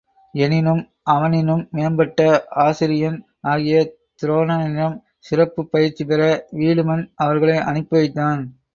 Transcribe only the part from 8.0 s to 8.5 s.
வைத்தான்.